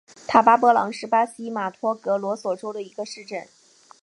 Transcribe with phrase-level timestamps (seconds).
[0.25, 3.47] 塔巴波朗是巴西马托格罗索州的一个市镇。